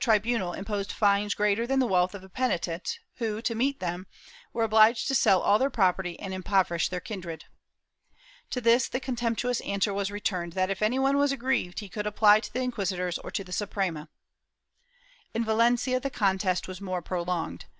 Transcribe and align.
360 0.03 0.17
MOBISCOS 0.17 0.23
[Book 0.23 0.31
VIII 0.31 0.49
bunal 0.49 0.57
imposed 0.81 0.91
fines 0.93 1.33
greater 1.35 1.67
than 1.67 1.77
the 1.77 1.85
wealth 1.85 2.15
of 2.15 2.23
the 2.23 2.27
penitents 2.29 2.97
who, 3.17 3.39
to 3.39 3.53
meet 3.53 3.79
them, 3.79 4.07
were 4.51 4.67
obHged 4.67 5.05
to 5.05 5.13
sell 5.13 5.41
all 5.41 5.59
their 5.59 5.69
property 5.69 6.19
and 6.19 6.33
impoverish 6.33 6.89
their 6.89 6.99
kindred. 6.99 7.45
To 8.49 8.59
this 8.59 8.89
the 8.89 8.99
contemptuous 8.99 9.61
answer 9.61 9.93
was 9.93 10.09
returned 10.09 10.53
that 10.53 10.71
if 10.71 10.81
any 10.81 10.97
one 10.97 11.17
was 11.17 11.31
aggrieved 11.31 11.81
he 11.81 11.87
could 11.87 12.07
apply 12.07 12.39
to 12.39 12.51
the 12.51 12.61
inquisitors 12.63 13.19
or 13.19 13.29
to 13.29 13.43
the 13.43 13.53
Suprema/ 13.53 14.09
In 15.35 15.45
Valencia 15.45 15.99
the 15.99 16.09
contest 16.09 16.67
was 16.67 16.81
more 16.81 17.03
prolonged. 17.03 17.65